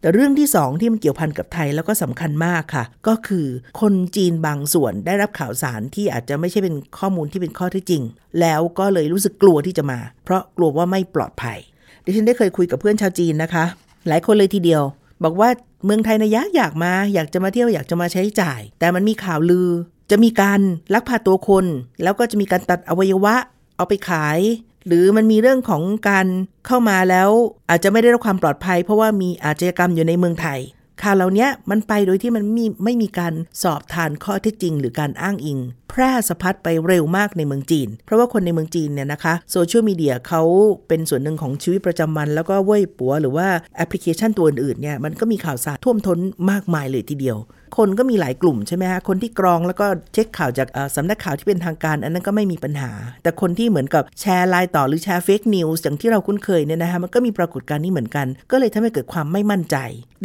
[0.00, 3.46] แต่เรื่องที่สองที่มันเกี่ยวพันกับไทยแล้วก็สำคัญมากค่ะ ก็คือ
[3.80, 8.02] คนจีนบางส่วนได้รับข่าวสารที่อาจจะไม่ใช่เป็นข้อมูลที่เป็นข้อเท็จจริง
[8.40, 11.58] แล้วก็เลยรู้สึกกลัวที่จะมา เพราะกลัวว่าไม่ปลอดภัย
[12.04, 13.64] ดิฉันได้เคยคุยกับเพื่อนชาวจีนนะคะ
[14.08, 14.82] หลายคนเลยทีเดียว
[15.24, 15.48] บอกว่า
[15.84, 19.68] เมืองไทยนะยากอยากมา อยากจะมาเที่ยวอยากจะมาใช้จ่าย แต่มันมีข่าวลือ
[20.14, 20.60] จะมีการ
[20.94, 21.64] ลักพาตัวคน
[22.02, 23.34] แล้วก็จะมีการตัดอวัยวะ
[23.76, 24.38] เอาไปขาย
[24.86, 26.26] หรือมันมีเรื่องของการ
[26.66, 27.30] เข้ามาแล้ว
[27.70, 30.60] อาจจะไม่ได้รับความปลอดภัย เพราะว่ามีอาชญากรรมอยู่ในเมืองไทย
[31.02, 35.58] ข่าวเหล่านี้มันไปโดยที่มันมีไม่มีการสอบทานข้อเท็จจริง หรือการอ้างอิง
[35.90, 40.42] แพร่สะพัดไปเร็วมากในเมืองจีน เพราะว่าคนในเมืองจีนเนี่ยนะคะ social media เขา
[40.88, 46.18] เป็นส่วนหนึ่งของชีวิตประจำวัน แล้วก็เว่ยปัวหรือว่าแอปพลิเคชันตัวอื่นๆเนี่ยมันก็มีข่าวสารท่วมท้น
[46.50, 47.38] มากมายเลยทีเดียว
[47.76, 59.76] คนก็มีหลายกลุ่มใช่ไหมฮะคนที่กรองแล้วก็เช็คข่าวจากสำนักข่าวที่เป็นทางการ อันนั้นก็ไม่มีปัญหา แต่คนที่เหมือนกับแชร์ไลน์ต่อหรือแชร์ fake news อย่างที่เราคุ้นเคยเนี่ยนะคะมันก็มีปรากฏการณ์นี้เหมือนกัน ก็เลยทำให้เกิดความไม่มั่นใจ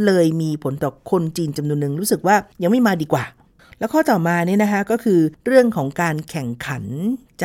[0.05, 3.25] เลยมีผลต่อคนจีนจำนวนหนึ่งรู้สึกว่ายังไม่มาดีกว่า
[3.79, 6.83] แล้วข้อต่อมาเนี่ยนะคะก็คือเรื่องของการแข่งขัน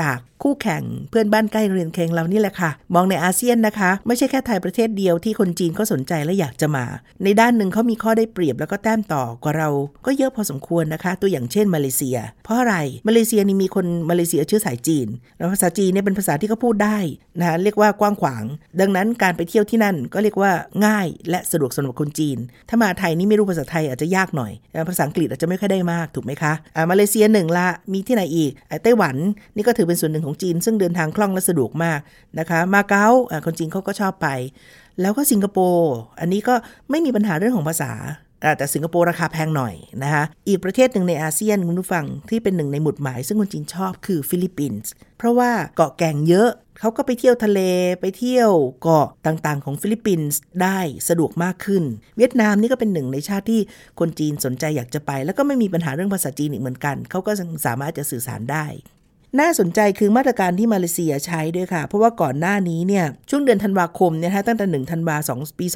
[0.01, 6.85] จากคู่แข่งเพื่อนบ้านใกล้เรือนเคียงเรานี่แหละค่ะ มองในอาเซียนนะคะ ไม่ใช่แค่ไทยประเทศเดียวที่คนจีนก็สนใจและอยากจะมา
[7.25, 9.69] ในด้านหนึ่งเขามีข้อได้เปรียบแล้วก็แต้มต่อกว่าเรา
[10.07, 12.77] ก็เยอะพอสมควรนะคะ ตัวอย่างเช่นมาเลเซีย เพราะอะไร
[13.09, 16.99] มาเลเซียนี่มีคนมาเลเซียเชื้อสายจีนแล้วภาษาจีนเนี่ยเป็นภาษาที่เขาพูดได้
[17.39, 18.45] นะคะเรียกว่ากว้างขวาง
[18.81, 20.53] ดังนั้นการไปเที่ยวที่นั่นก็เรียกว่า
[20.87, 24.53] ง่ายและสะดวกสำหรับคนจีน ถ้ามาไทยนี่ไม่รู้ภาษาไทยอาจจะยากหน่อย
[24.89, 28.51] ภาษาอังกฤษอาจจะไม่ค่อยได้มากถูกไหมคะอ่ามาเลเซียหนึ่งละมีที่ไหนอีก
[28.83, 29.17] ไต้หวัน
[29.57, 32.01] นี่ก็ถือือเป็นส่วนหนึ่งของจีน ซึ่งเดินทางคล่องและสะดวกมาก
[32.39, 33.07] นะคะ มาเก๊า
[33.47, 34.29] คนจีนเขาก็ชอบไป
[35.01, 36.55] แล้วก็สิงคโปร์อันนี้ก็
[36.91, 37.93] ไม่มีปัญหาเรื่องของภาษา
[38.59, 47.61] แต่สิงคโปร์ราคาแพงหน่อยนะคะอีกประเทศหนึ่งในอาเซียนคุณผู้ฟังที่เป็นหนึ่งในหมุดหมาย ซึ่งคนจีนชอบคือฟิลิปปินส์เพราะว่าเกาะแก่งเยอะเขาก็ไปเที่ยวทะเล
[48.01, 48.51] ไปเที่ยว
[48.83, 50.79] เกาะต่างๆ ของฟิลิปปินส์ได้
[51.09, 51.85] สะดวกมากขึ้น
[52.17, 53.61] เวียดนามนี่ก็เป็นหนึ่งในชาติที่
[54.01, 57.33] คนจีนสนใจอยากจะไป แล้วก็ไม่มีปัญหาเรื่องภาษาจีนอีกเหมือนกันเขาก็
[57.67, 58.67] สามารถจะสื่อสารได้
[59.41, 65.67] น่าสนใจคือมาตรการที่มาเลเซียใช้ด้วยค่ะ เพราะว่าก่อนหน้านี้เนี่ยช่วงเดือนธันวาคมเนี่ยตั้งแต่1ธันวาสองปี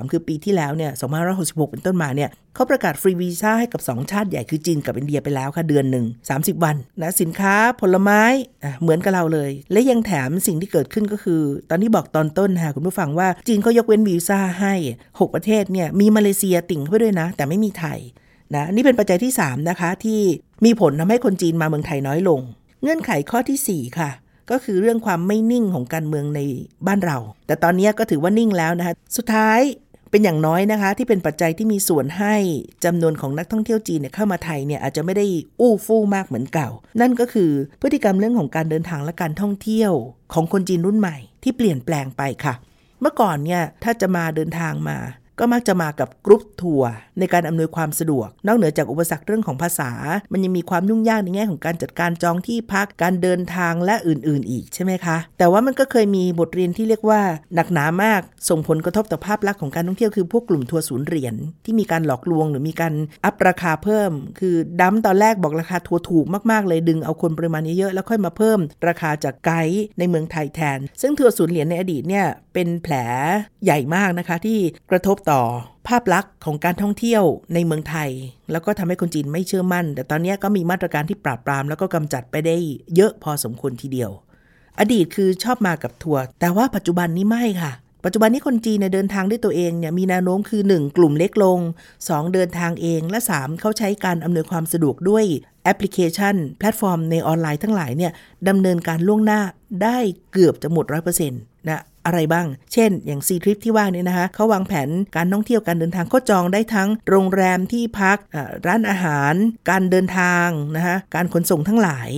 [0.00, 0.92] 2023 คือปีที่แล้วเนี่ย
[1.32, 6.04] 2566 เป็นต้นมาเนี่ยเขาประกาศฟรีวีซ่าให้กับ 2 ชาติใหญ่คือจีนกับอินเดียไปแล้วค่ะเดือนหนึ่ง
[6.34, 8.22] 30 วันนะสินค้าผลไม้
[8.82, 18.00] เหมือนกับเราเลย และยังแถมสิ่งที่เกิดขึ้นก็คือ ตอนที่บอกตอนต้นค่ะคุณผู้ฟังว่าจีนเขายกเว้นวีซ่าให้ 6 ประเทศเนี่ยมีมาเลเซียติ่งเข้าไปด้วยนะ แต่ไม่มีไทย
[18.54, 20.20] นะนี่เป็นปัจจัยที่ 3 นะคะ ที่
[20.64, 22.40] มีผลทำให้คนจีนมาเมืองไทยน้อยลง
[22.82, 24.10] เงื่อนไขข้อที่ 4 ค่ะ
[24.50, 26.40] ก็คือเรื่องความไม่นิ่งของการเมืองใน
[26.86, 29.60] บ้านเรา แต่ตอนนี้ก็ถือว่านิ่งแล้วนะคะ สุดท้าย
[30.10, 32.34] เป็นอย่างน้อยนะคะ ที่เป็นปัจจัยที่มีส่วนให้
[32.84, 35.26] จำนวนของนักท่องเที่ยวจีนเนี่ยเข้ามาไทยเนี่ยอาจจะไม่ได้
[35.60, 36.68] อู้ฟู่มากเหมือนเก่า
[37.00, 37.50] นั่นก็คือ
[37.82, 39.92] พฤติกรรมเรื่องของการเดินทางและการท่องเที่ยว
[40.34, 42.54] ของคนจีนรุ่นใหม่ ที่เปลี่ยนแปลงไปค่ะ
[43.00, 44.96] เมื่อก่อนเนี่ยถ้าจะมาเดินทางมา
[45.38, 49.90] ก็มักจะมากับกรุ๊ปทัวร์ในการอำนวยความสะดวก นอกเหนือจากอุปสรรคเรื่องของภาษา
[50.32, 57.20] มันยังมีความยุ่งยากในแง่ของการจัดการจองที่พักการเดินทางและอื่น ๆ อีกใช่ไหมคะ แต่ว่ามันก็เคยมีบทเรียนที่เรียกว่า
[57.54, 62.94] หนักหนามากส่งผลกระทบต่อภาพลักษณ์ของการท่องเที่ยวคือพวกกลุ่มทัวร์ศูนย์เหรียญที่มีการหลอกลวงหรือมีการ
[63.24, 72.94] อัพราคาเพิ่ม คือดั้มตอนแรกบอกราคาทัวร์ถูกมากๆเลยดึงเอาคนปริมาณเยอะๆแล้วค่อยมาเพิ่ม ราคาจากไกด์ในเมืองไทยแทน ซึ่งทัวร์ศูนย์เหรียญในอดีตเนี่ย เป็นแผล
[73.64, 74.58] ใหญ่มากนะคะที่
[74.90, 75.42] กระทบต่อ
[75.88, 77.22] ภาพลักษณ์ของการท่องเที่ยว
[77.54, 78.10] ในเมืองไทย
[78.52, 82.56] แล้วก็ทำให้คนจีนไม่เชื่อมั่น แต่ตอนนี้ก็มีมาตรการที่ปราบปราม แล้วก็กำจัดไปได้
[82.94, 84.10] เยอะพอสมควรทีเดียว
[84.78, 87.72] อดีตคือชอบมากับทัวร์แต่ว่าปัจจุบันนี้ไม่ค่ะ
[88.04, 91.58] ปัจจุบันนี้คนจีนเนี่ยเดินทางด้วยตัวเองเนี่ยมีแนวโน้มคือ 1 กลุ่มเล็กลง
[91.96, 95.24] 2 เดินทางเองและ 3 เขาใช้การอำนวยความสะดวกด้วย
[95.64, 98.12] แอปพลิเคชัน แพลตฟอร์มในออนไลน์ทั้งหลายเนี่ย
[98.48, 99.40] ดำเนินการล่วงหน้า
[99.82, 99.98] ได้
[100.32, 108.18] เกือบจะหมดร้อยเปอร์เซ็นต์นะ อะไรบ้าง เช่น อย่าง Ctrip ที่ว่านี่นะคะเขาวางแผนการท่องเที่ยวการเดินทางเขาจองได้ทั้งโรงแรมที่พัก
[108.66, 109.34] ร้านอาหาร
[109.70, 112.10] การเดินทางนะคะการขนส่งทั้งหลาย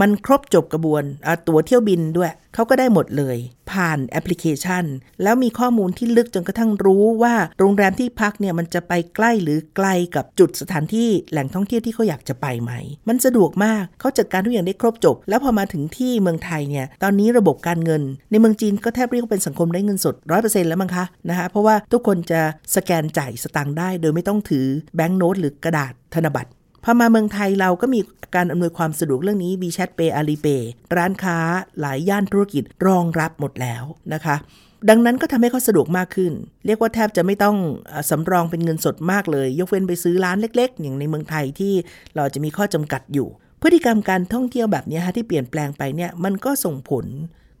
[0.00, 1.02] มันครบจบกระบวน
[1.48, 3.36] ตั๋วเที่ยวบินด้วย เขาก็ได้หมดเลย
[3.70, 4.84] ผ่านแอปพลิเคชัน
[5.22, 12.72] แล้วมีข้อมูลที่ลึกจนกระทั่งรู้ว่าโรงแรมที่พักเนี่ยมันจะไปใกล้หรือไกลกับจุดสถานที่แหล่งท่องเที่ยวที่เขาอยากจะไปไหม
[13.08, 22.40] มันสะดวกมากเขาจัดการทุกอย่างได้ครบจบ แล้วพอมาถึงที่เมืองไทยเนี่ยตอนนี้ระบบการเงิน ในเมืองจีนก็แทบเรียกว่าเป็นสังคมได้เงินสดร้อยเปอร์เซ็นต์แล้วมั้งคะนะคะเพราะว่าทุกคนจะ
[22.76, 26.50] สแกนจ่ายสตางค์ได้ โดยไม่ต้องถือแบงก์โน้ตหรือกระดาษธนบัตร
[26.84, 28.00] พอมาเมืองไทยเราก็มี
[28.34, 30.62] การอำนวยความสะดวกเรื่องนี้ WeChat Pay Alipay
[30.96, 31.38] ร้านค้า
[31.80, 34.36] หลายย่านธุรกิจรองรับหมดแล้วนะคะ
[34.88, 36.32] ดังนั้นก็ทำให้เขาสะดวกมากขึ้น
[36.66, 37.56] เรียกว่าแทบจะไม่ต้อง
[38.10, 41.74] สำรองเป็นเงินสดมากเลย ยกเว้นไปซื้อร้านเล็ก ๆ อย่างในเมืองไทยที่
[42.16, 43.28] เราจะมีข้อจำกัดอยู่
[43.62, 47.06] พฤติกรรมการท่องเที่ยวแบบนี้ฮะที่เปลี่ยนแปลงไปเนี่ยมันก็ส่งผล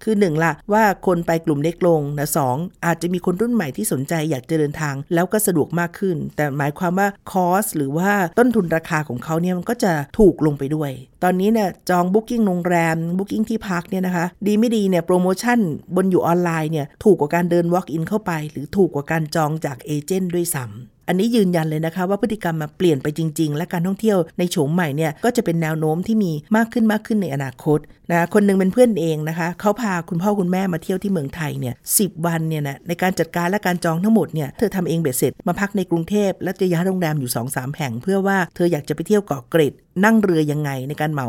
[0.02, 10.90] คือหนึ่งละว่าคนไปกลุ่มเล็กลงนะสองอาจจะมีคนรุ่นใหม่ที่สนใจอยากจะเดินทาง แล้วก็สะดวกมากขึ้น แต่หมายความว่า cost หรือว่าต้นทุนราคาของเขาเนี่ยมันก็จะถูกลงไปด้วย
[11.22, 15.58] ตอนนี้เนี่ยจอง booking โรงแรม booking ที่พักเนี่ยนะคะ ดีไม่ดีเนี่ยโปรโมชั่น
[15.96, 27.78] บนอยู่ออนไลน์เนี่ยถูกกว่าการเดิน walk in เข้าไป หรือถูกกว่าการจองจากเอเจนต์ด้วยซ้ำ อันนี้ยืนยันเลยนะคะว่าพฤติกรรมมาเปลี่ยนไปจริง ๆ และการท่องเที่ยวในโฉมใหม่เนี่ยก็จะเป็นแนวโน้มที่มีมากขึ้นมากขึ้นในอนาคต
[28.10, 39.72] นะคนนึงเป็นเพื่อนเองนะคะเขาพาคุณพ่อคุณแม่มาเที่ยวที่เมืองไทยเนี่ยสิวันเนี่ยนะในการจัดการและการจองทั้งหมดเนี่ยเธอทำเองเบ็ดเสร็จมาพักในกรุงเทพและจะย้ายโรงแรมอยู่2อสาแห่ง เพื่อว่าเธออยากจะไปเที่ยวเกาะเกร็ด
[40.04, 41.28] นั่งเรือยังไงในการเหมา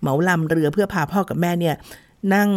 [0.00, 1.76] เหมาลำเรือเพื่อพาพ่อกับแม่เนี่ย
[2.34, 2.48] นั่ง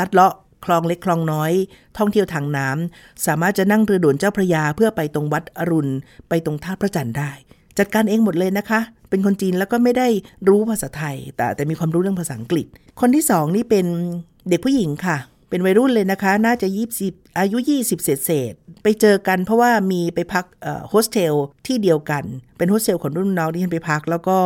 [0.00, 1.52] ลัดเลาะ คลองเล็กคลองน้อย
[1.98, 5.92] ท่องเที่ยวทางน้ำสามารถจะนั่งเรือด่วนเจ้าพระยาเพื่อไปตรงวัดอรุณ
[6.28, 7.30] ไปตรงท่าพระจันทร์ได้
[7.78, 10.08] จัดการเองหมดเลยนะคะ เป็นคนจีนแล้วก็ไม่ได้
[10.48, 12.66] รู้ภาษาไทย แต่แต่มีความรู้เรื่องภาษาอังกฤษ
[13.00, 13.86] คนที่สองนี่เป็น
[14.48, 15.18] เด็กผู้หญิงค่ะ
[15.50, 20.44] เป็นวัยรุ่นเลยนะคะ น่าจะยี่สิบอายุ 20 เศษเศษไปเจอกันเพราะว่ามีไปพัก
[20.88, 21.34] โฮสเทล
[21.66, 22.24] ที่เดียวกัน
[22.58, 24.38] เป็นโฮสเทลของรุ่นน้องที่ฉันไปพัก แล้วก็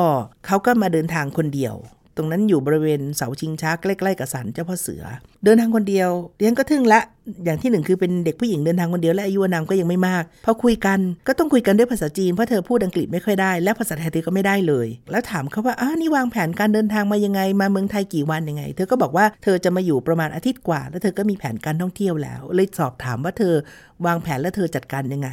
[0.46, 1.74] เขาก็มาเดินทางคนเดียว
[2.16, 5.02] ตรงนั้นอยู่บริเวณเสาชิงช้าใกล้ๆกับศาลเจ้าพ่อเสือ
[5.44, 7.00] เดินทางคนเดียวเนี่ยก็ทึ่งละ
[7.44, 10.98] อย่างที่หนึ่งคือเป็นเด็กผู้หญิงเดินทางคนเดียวและอายุอานามก็ยังไม่มาก พอคุยกัน
[11.28, 23.54] ก็ต้องคุยกันด้วยภาษาจีนเพราะเธอพูดอังกฤษไม่ค่อยได้ และภาษาไทยเธอก็ไม่ได้เลย แล้วถามเขาว่าอ้านี่วางแผนการเดินทางมายังไงมาเมืองไทยกี่วันยังไง เธอก็บอกว่าเธอจะมาอยู่ประมาณอาทิตย์กว่า แล้วเธอก็มีแผนการท่องเที่ยวแล้ว เลยสอบถามว่าเธอ
[24.06, 25.30] วางแผนและเธอจัดการยังไง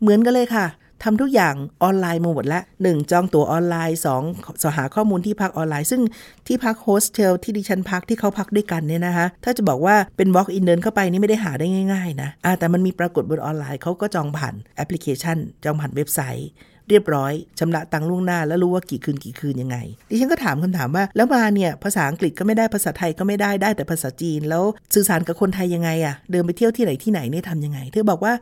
[0.00, 0.66] เหมือนกันเลยค่ะ
[1.02, 3.10] ทำทุกอย่างออนไลน์มาหมดแล้ว 1.
[3.10, 6.02] จองตั๋วออนไลน์2 เสาะหาข้อมูลที่พักออนไลน์ ซึ่ง
[6.46, 16.50] ที่พักโฮสเทลที่ดิฉันพักที่เขาพักด้วยกันเนี่ยนะคะ ถ้าจะบอกว่าเป็น walk in เดินเข้าไปนี่ไม่ได้หาได้ง่ายๆนะแต่มันมีปรากฏบนออนไลน์เขาก็จองผ่านแอปพลิเคชัน จองผ่านเว็บไซต์
[16.90, 19.76] เรียบร้อยชำระตังล่วงหน้าแล้วรู้ว่ากี่คืนกี่คืนยังไง
[20.10, 28.32] ดิฉันก็ถามคำถามว่า แล้วมาเนี่ย ภาษาอังกฤษก็ไม่ได้ภาษาไทยก็ไม่ได้ได้แต่ภาษาจีน แล้วสื่อสารกับคนไทยยังไงอะเดินไปเที่ยวที่ไหนที่ไหนเนี่ยทำยังไง เธอบอกว่า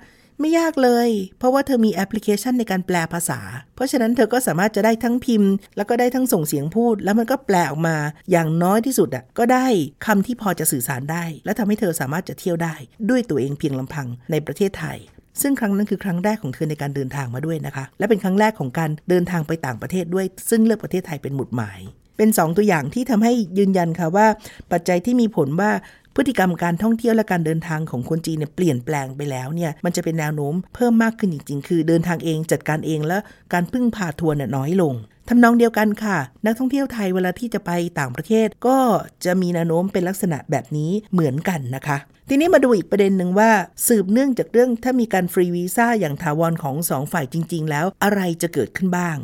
[0.40, 3.40] ไม่ยากเลย เพราะว่าเธอมีแอปพลิเคชันในการแปลภาษา
[3.74, 7.96] เพราะฉะนั้นเธอก็สามารถจะได้ทั้งพิมพ์ แล้วก็ได้ทั้งส่งเสียงพูด แล้วมันก็แปลออกมา
[8.30, 9.66] อย่างน้อยที่สุดอะก็ได้
[10.06, 12.74] คำที่พอจะสื่อสารได้ และทำให้เธอสามารถจะเที่ยวได้
[13.10, 14.98] ด้วยตัวเองเพียงลำพังในประเทศไทย
[15.40, 21.80] ซึ่งครั้งนั้นคือครั้งแรกของเธอในการเดินทางมาด้วยนะคะ และเป็นครั้งแรกของการเดินทางไปต่างประเทศด้วย ซึ่งเลือกประเทศไทยเป็นหมุดหมาย
[22.16, 24.26] เป็น 2 ตัวอย่างที่ทำให้ยืนยันค่ะว่า
[24.72, 25.70] ปัจจัยที่มีผลว่า
[26.18, 33.18] พฤติกรรมการท่องเที่ยวและการเดินทางของคนจีนเนี่ยเปลี่ยนแปลงไปแล้วเนี่ยมันจะเป็นแนวโน้มเพิ่มมากขึ้นจริงๆ คือเดินทางเองจัดการเองและ
[33.52, 34.94] การพึ่งพาทัวร์น้อยลง
[35.28, 38.78] ทำนองเดียวกันค่ะ นักท่องเที่ยวไทยเวลาที่จะไปต่างประเทศ ก็
[39.24, 41.96] จะมีแนวโน้มเป็นลักษณะแบบนี้เหมือนกันนะคะ
[42.28, 43.50] ทีนี้มาดูอีกประเด็นหนึ่งว่า
[43.86, 49.16] สืบเนื่องจากเรื่องถ้ามีการฟรีวีซ่าอย่างถาวรของสองฝ่ายจริง ๆ แล้วอะไรจะเกิดขึ้นบ้าง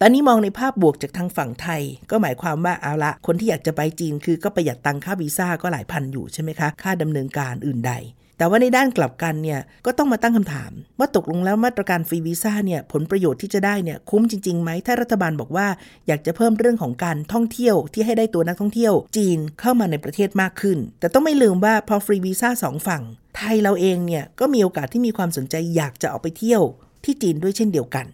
[0.00, 7.92] ตอนนี้มองในภาพบวกจากทางฝั่งไทย ก็หมายความว่าเอาละคนที่อยากจะไปจีนคือก็ประหยัดตังค่าวีซ่าก็หลายพันอยู่ใช่ไหมคะค่าดำเนินการอื่นใด
[8.38, 15.66] แต่ว่าในด้านกลับกันเนี่ยก็ต้องมาตั้งคำถาม ว่าตกลงแล้วมาตรการฟรีวีซ่าเนี่ยผลประโยชน์ที่จะได้เนี่ยคุ้มจริงๆไหมถ้ารัฐบาลบอกว่า
[16.06, 23.02] อยากจะเพิ่มเรื่องของการท่องเที่ยวที่ให้ได้ตัวนักท่องเที่ยว จีนเข้ามาในประเทศมากขึ้น แต่ต้องไม่ลืมว่าพอฟรีวีซ่าสองฝั่ง
[23.36, 26.62] ไทยเราเองเนี่ยก็มีโอกาสที่มีความสนใจอยากจะออกไปเที่ยว
[27.04, 28.06] ที่จีนด้วยเช่นเดียวกัน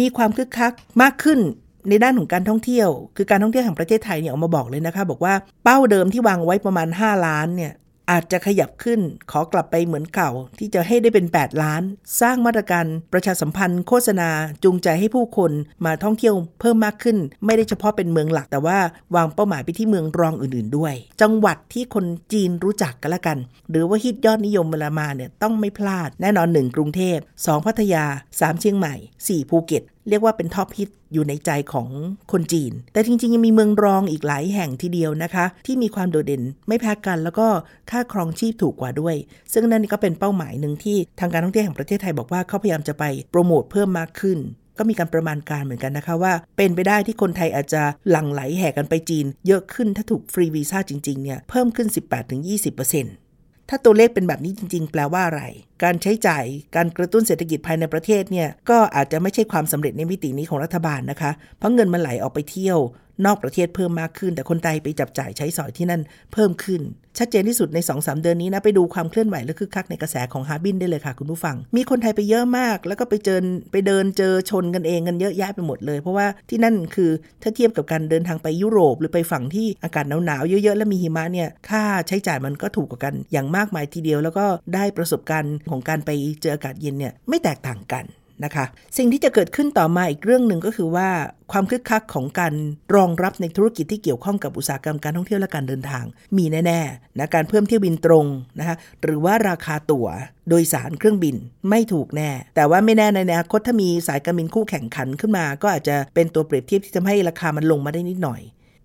[0.00, 0.72] มีความคึกคัก
[1.02, 1.40] มากขึ้น
[1.88, 7.72] ในด้านของการท่องเที่ยว คือการท่องเที่ยวแห่งประเทศไทยเนี่ยออกมาบอกเลยนะคะ บอกว่าเป้าเดิมที่วางไว้ประมาณ 5 ล้านเนี่ย
[8.10, 11.82] อาจจะขยับขึ้นขอกลับไปเหมือนเก่า ที่จะให้ได้เป็น 8 ล้าน
[12.20, 14.30] สร้างมาตรการประชาสัมพันธ์โฆษณา
[14.64, 15.52] จูงใจให้ผู้คน
[15.84, 18.78] มาท่องเที่ยวเพิ่มมากขึ้น ไม่ได้เฉพาะเป็นเมืองหลัก แต่ว่า
[19.14, 23.38] วางเป้าหมายไปที่เมืองรองอื่น ๆ ด้วย จังหวัดที่คนจีนรู้จักกันละกัน
[23.70, 28.04] หรือว่าฮิตยอดนิยมเวลามาเนี่ยต้องไม่พลาดแน่นอน 1 กรุงเทพ2พัทยา
[28.38, 28.94] 3 เชียงใหม่
[29.26, 31.88] 4 ภูเก็ต เรียกว่าเป็นท็อปฮิตอยู่ในใจของ
[32.32, 37.46] คนจีน แต่จริงๆ ยังมีเมืองรองอีกหลายแห่งทีเดียวนะคะ ที่มีความโดดเด่นไม่แพ้กัน แล้วก็
[37.90, 39.14] ค่าครองชีพถูกกว่าด้วย
[39.52, 44.38] ซึ่งนั่นก็เป็นเป้าหมายหนึ่งที่ทางการท่องเที่ยวแห่งประเทศไทยบอกว่าเขาพยายามจะไปโปรโมทเพิ่มมากขึ้น
[44.78, 51.88] ก็มีการประมาณการเหมือนกันนะคะว่า เป็นไปได้ที่คนไทยอาจจะหลั่งไหลแห่กันไปจีน เยอะขึ้นถ้าถูกฟรีวีซ่าจริงๆเนี่ยเพิ่มขึ้น
[52.36, 53.25] 18-20%ถ้
[53.68, 55.42] ถ้าตัวเลขเป็นแบบนี้จริง ๆ แปลว่าอะไร
[55.84, 56.44] การใช้จ่าย
[56.76, 62.78] การกระตุ้นเศรษฐกิจภายในประเทศเนี่ยก็อาจจะไม่ใช่ความสำเร็จในมิตินี้ของรัฐบาลนะคะ เพราะเงินมันไหลออกไปเที่ยว
[63.24, 66.02] นอกประเทศเพิ่มมากขึ้น แต่คนไทยไปจับจ่ายใช้สอยที่นั่น
[66.32, 66.82] เพิ่มขึ้น
[67.18, 77.10] ชัดเจนที่สุดใน 2-3เดือนนี้นะ ไปดูความเคลื่อนไหวและคึกคักในกระแสของฮาบินได้เลยค่ะคุณผู้ฟัง มีคนไทยไปเยอะมาก แล้วก็ไปเจอไปเดินเจอชนกันเองกันเยอะแยะไปหมดเลย เพราะว่าที่นั่นคือ
[77.42, 86.10] ถ้าเทียบกับการเดินทางไปยุโรป หรือไปฝั่งที่อากาศหนาวๆเยอะๆและมีหิมะเนี่ยค่าใช้จ่ายมันก็ถูกกว่ากัน อย่างมากมายทีเดียว แล้วก็ได้ประสบการณ์ของการไป
[86.42, 88.06] เจออากาศเย็นเนี่ยไม่แตกต่างกัน
[88.44, 88.64] นะคะ
[88.96, 91.08] สิ่งที่จะเกิดขึ้นต่อมาอีกเรื่องหนึ่งก็คือว่า
[91.52, 92.54] ความคึกคักของการ
[92.94, 96.04] รองรับในธุรกิจที่เกี่ยวข้องกับอุตสาหกรรมการท่องเที่ยวและการเดินทาง
[96.36, 98.26] มีแน่ๆนะการเพิ่มเที่ยวบินตรง
[98.58, 100.08] นะคะหรือว่าราคาตั๋ว
[100.48, 101.36] โดยสารเครื่องบิน
[101.70, 108.40] ไม่ถูกแน่ แต่ว่าไม่แน่ในอนาคตถ้ามีสายการบินคู่แข่งขันขึ้นมา ก็อาจจะเป็นตัวเปรียบเทียบที่ทำให้ราคามันลงมาได้นิดหน่อย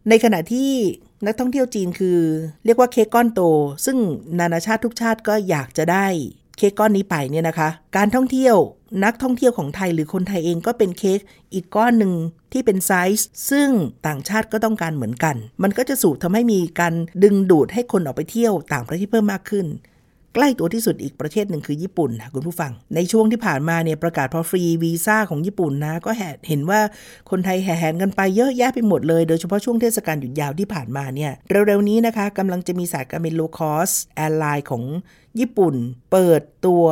[0.10, 0.72] ในขณะที่
[1.26, 2.20] นักท่องเที่ยวจีนคือ
[2.66, 3.42] เรียกว่าเค้กก้อนโต
[3.86, 3.98] ซึ่ง
[4.40, 6.06] นานาชาติทุกชาติก็อยากจะได้
[6.58, 8.56] เค้กก้อนนี้ไปเนี่ยนะคะ การท่องเที่ยว
[9.04, 11.20] นักท่องเที่ยวของไทยหรือคนไทยเองก็เป็นเค้ก
[11.54, 12.14] อีกก้อนหนึ่ง
[12.54, 13.70] ที่เป็นไซส์ซึ่ง
[14.08, 19.68] ต่างชาติก็ต้องการเหมือนกัน มันก็จะสูบทำให้มีการดึงดูดให้คนออกไปเที่ยวต่างประเทศเพิ่มมากขึ้น
[20.36, 26.12] ใกล้ตัวที่สุดอีกประเทศหนึ่งคือญี่ปุ่นค่ะคุณผู้ฟัง ในช่วงที่ผ่านมาเนี่ยประกาศพอฟรีวีซ่าของญี่ปุ่นนะ ก็
[26.48, 26.80] เห็นว่า
[27.30, 31.32] คนไทยแห่แหนกันไปเยอะแยะไปหมดเลยโดยเฉพาะช่วงเทศกาลหยุดยาวที่ผ่านมาเนี่ย
[31.68, 34.84] เร็วๆนี้นะคะกำลังจะมีสายการบิน low cost airline ของ
[35.40, 35.76] ญี่ปุ่น
[36.12, 36.86] เปิดตัว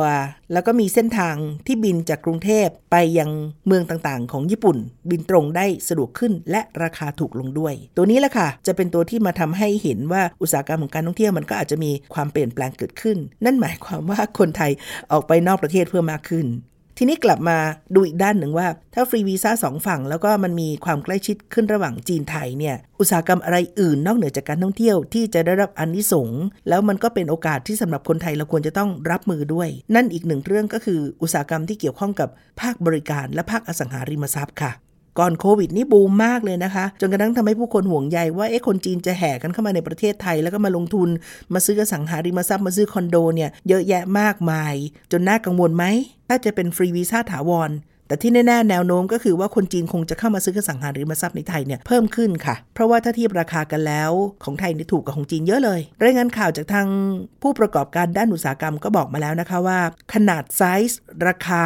[0.52, 3.30] แล้วก็มีเส้นทางที่บินจากกรุงเทพไปยัง
[3.66, 4.76] เมืองต่างๆ ของญี่ปุ่น
[5.10, 14.70] บินตรงได้สะดวกขึ้นและราคาถูกลงด้วย ตัวนี้แหละค่ะ จะเป็นตัวที่มาทำให้เห็นว่าอุตสาหกรรมของการท่องเที่ยวมันก็อาจจะมีความเปลี่ยนแปลงเกิดขึ้น นั่นหมายความว่าคนไทย
[15.12, 16.46] ออกไปนอกประเทศเพิ่มมากขึ้น
[17.02, 17.58] ทีนี้กลับมา
[17.94, 26.28] ดูอีกด้านหนึ่งว่า ถ้าฟรีวีซ่าสองฝั่ง แล้วก็มันมีความใกล้ชิดขึ้นระหว่างจีนไทยเนี่ยอุตสาหกรรมอะไรอื่นนอกเหนือจากการท่องเที่ยวที่จะได้รับอานิสงส์
[26.68, 32.28] แล้วมันก็เป็นโอกาสที่สำหรับคนไทยเราควรจะต้องรับมือด้วย นั่นอีกหนึ่งเรื่องก็คืออุตสาหกรรมที่เกี่ยวข้องกับ
[32.60, 34.72] ภาคบริการและภาคอสังหาริมทรัพย์ค่ะ
[35.18, 41.08] ก่อนโควิดนี่บูมมากเลยนะคะ จนกระทั่งทำให้ผู้คนห่วงใยว่าเอ๊ะคนจีนจะแห่กันเข้ามาในประเทศไทย แล้วก็มาลงทุน
[41.52, 44.74] มาซื้ออสังหาริมทรัพย์มาซื้อคอนโดเนี่ยเยอะแยะมากมาย
[45.12, 45.84] จนน่ากังวลไหม
[46.28, 47.72] ถ้าจะเป็นฟรีวีซ่าถาวร
[48.08, 54.12] แต่ที่แน่ๆแนวโน้มก็คือว่าคนจีนคงจะเข้ามาซื้ออสังหาริมทรัพย์ในไทยเนี่ยเพิ่มขึ้นค่ะ เพราะว่าถ้าเทียบราคากันแล้ว
[54.44, 56.88] ของไทยนี่ถูกกว่าของจีนเยอะเลยรายงานข่าวจากทาง
[57.42, 59.78] ผู้ประกอบการด้านอุตสาหกรรมก็บอกมาแล้วนะคะว่า
[60.14, 61.64] ขนาดไซส์ราคา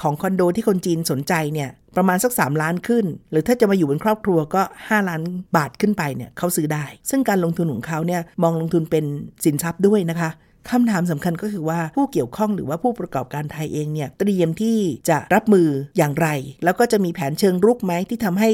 [0.00, 5.22] ของคอนโดที่คนจีนสนใจเนี่ย ประมาณสัก 3 ล้านขึ้น หรือถ้าจะมาอยู่เป็นครอบครัวก็ 5 ล้าน
[5.56, 9.04] บาทขึ้นไปเนี่ยเขาซื้อได้ ซึ่งการลงทุนของเขาเนี่ยมองลงทุนเป็น
[9.44, 10.30] สินทรัพย์ด้วยนะคะ
[10.70, 14.76] คำถามสำคัญก็คือว่าผู้เกี่ยวข้องหรือว่าผู้ประกอบการไทยเองเนี่ยเตรียมที่
[15.10, 16.28] จะรับมืออย่างไร
[16.64, 18.50] แล้วก็จะมีแผนเชิงรุกไหมที่ทำให้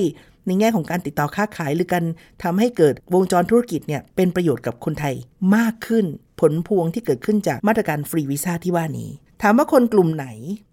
[0.46, 2.04] ในแง่ของการติดต่อค้าขายหรือการ
[2.42, 5.14] ทำให้เกิดวงจรธุรกิจเนี่ยเป็นประโยชน์กับคนไทย
[5.56, 6.04] มากขึ้น
[6.40, 9.10] ผลพวงที่เกิดขึ้นจากมาตรการฟรีวีซ่าที่ว่านี้
[9.42, 10.26] ถามว่าคนกลุ่มไหน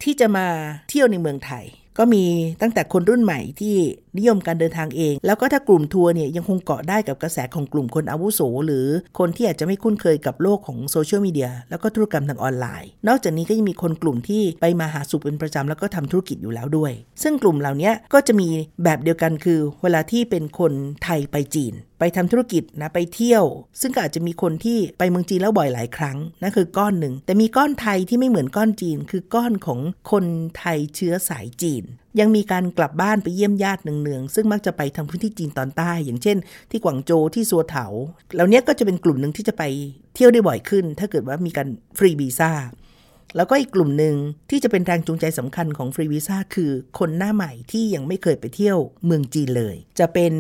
[0.04, 0.48] ที่จะมา
[0.90, 1.66] เที่ยวในเมืองไทย
[1.98, 2.24] ก็มี
[2.62, 3.76] ตั้งแต่คนรุ่นใหม่ที่
[4.18, 8.88] นิยมการเดินทางเอง แล้วก็ถ้ากลุ่มทัวร์เนี่ยยังคงเกาะได้กับกระแสของกลุ่มคนอาวุโส หรือ
[9.20, 16.92] คนที่อาจจะไม่คุ้นเคยกับโลกของโซเชียลมีเดียแล้วก็ธุรกรรมทางออนไลน์ นอกจากนี้ก็ยังมีคนกลุ่มที่ไปมาหาสุขเป็นประจำแล้วก็ทำธุรกิจอยู่แล้วด้วย
[17.24, 18.50] ซึ่งกลุ่มเหล่านี้ก็จะมี
[18.84, 23.44] แบบเดียวกันคือ เวลาที่เป็นคนไทยไปจีน ไปทำธุรกิจนะไปเที่ยว
[23.82, 29.80] ซึ่งก็อาจจะมีคนที่ไปเมืองจีนแล้วบ่อยหลายครั้งนั่นคือก้อนหนึ่ง แต่มีก้อนไทยที่ไม่เหมือนก้อนจีน คือก้อนของ
[30.12, 30.26] คน
[30.58, 31.84] ไทยเชื้อสายจีน
[32.20, 36.38] ยังมีการกลับบ้านไปเยี่ยมญาติเนืองๆซึ่งมักจะไปทางพื้นที่จีนตอนใต้ อย่างเช่น
[36.72, 37.86] ที่กวางโจที่ซัวเถา
[38.34, 39.64] เหล่านี้ก็จะเป็นกลุ่มหนึ่งที่จะไป
[40.16, 42.52] เที่ยวได้บ่อยขึ้น ถ้าเกิดว่ามีการฟรีวีซ่า
[43.38, 44.16] แล้วก็อีกกลุ่มหนึ่ง
[44.50, 50.34] ที่จะเป็นแรงจูงใจสำคัญของฟรีวีซ่าคือคนหน้าใหม่ที่ยังไม่เคยไปเที่ยวเมืองจีนเลย จะเป็น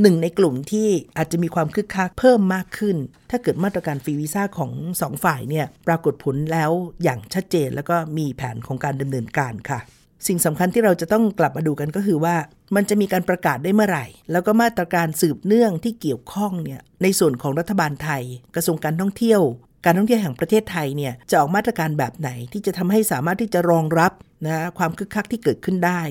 [0.00, 2.96] หนึ่งในกลุ่มที่อาจจะมีความคึกคักเพิ่มมากขึ้น
[3.30, 6.70] ถ้าเกิดมาตรการฟรีวีซ่าของสองฝ่ายเนี่ยปรากฏผลแล้ว
[7.02, 9.80] อย่างชัดเจนแล้วก็มีแผนของการดำเนินการค่ะ
[10.26, 12.36] สิ่งสำคัญที่เราจะต้องกลับมาดูกันก็คือว่า
[12.76, 18.22] มันจะมีการประกาศได้เมื่อไหร่ แล้วก็มาตรการสืบเนื่องที่เกี่ยวข้องเนี่ยในส่วนของรัฐบาลไทย
[18.54, 19.40] กระทรวงการท่องเที่ยว
[19.84, 24.12] การท่องเที่ยวแห่งประเทศไทยเนี่ยจะออกมาตรการแบบไหนที่จะทำให้สามารถที่จะรองรับ
[24.46, 26.02] นะความคึกคักที่เกิดขึ้นได้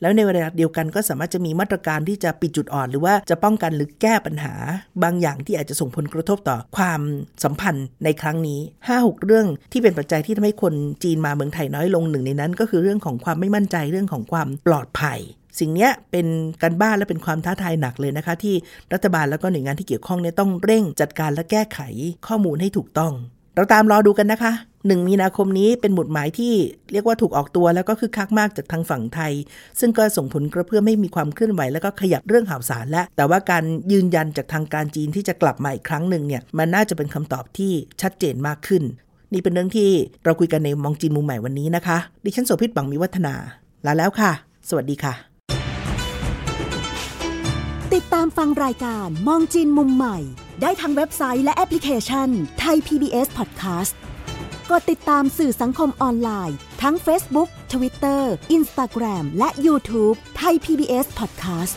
[0.00, 4.54] แล้วในเวลาเดียวกันก็สามารถจะมีมาตรการที่จะปิดจุดอ่อน หรือว่าจะป้องกันหรือแก้ปัญหา
[5.02, 7.00] บางอย่างที่อาจจะส่งผลกระทบต่อความ
[7.44, 8.60] สัมพันธ์ในครั้งนี้
[8.92, 15.20] 5-6 เรื่องที่เป็นปัจจัยที่ทำให้คนจีนมาเมืองไทยน้อยลงหนึ่งในนั้น ก็คือเรื่องของความไม่มั่นใจเรื่องของความปลอดภัย
[15.60, 16.26] สิ่งนี้เป็น
[16.62, 18.54] การบ้านและเป็นความท้าทายหนักเลยนะคะ ที่
[18.92, 21.80] รัฐบาลแล้วก็หน่วยงานที่เกี่ยวข้องเนี่ยต้องเร่งจัดการและแก้ไข
[22.26, 23.12] ข้อมูลให้ถูกต้อง
[23.54, 24.52] เราตามรอดูกันนะคะ
[24.88, 26.54] 1 มีนาคมนี้เป็นหมุดหมายที่
[26.92, 29.32] เรียกว่าถูกออกตัวแล้วก็คือคักมากจากทางฝั่งไทย
[29.80, 37.72] ซึ่งก็ส่งผลกระเพื่อไมให้มีความเคลื่อนไหวแล้วก็ขยับเรื่องข่าวสารและ แต่ว่าการยืนยันจากทางการจีนที่จะกลับมาอีกครั้งหนึ่งเนี่ยมันน่าจะเป็นคำตอบที่
[38.02, 38.82] ชัดเจนมากขึ้น
[39.32, 39.90] นี่เป็นเรื่องที่
[40.24, 43.34] เราคุยกันในมองจีนมุมใหม่วันนี้นะคะ ดิฉันโสภิตบังมีวัฒนา
[43.86, 44.30] ลาแล้วค่ะ
[44.68, 45.14] สวัสดีค่ะ
[47.94, 50.18] ติดตามฟังรายการมองจีนมุมใหม่
[50.62, 52.28] ได้ทางเว็บไซต์และแอปพลิเคชัน
[52.60, 53.94] ไทย PBS Podcast
[54.70, 58.22] กดติดตามสื่อสังคมออนไลน์ ทั้ง Facebook Twitter
[58.56, 61.74] Instagram และ YouTube ไทย PBS Podcast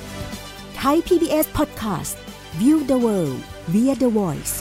[0.77, 2.15] ไทย PBS Podcast
[2.59, 3.39] View the world
[3.73, 4.55] via the voice